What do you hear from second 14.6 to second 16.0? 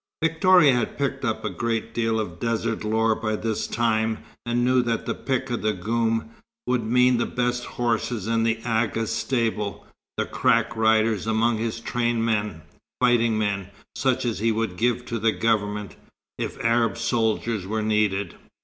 give to the Government,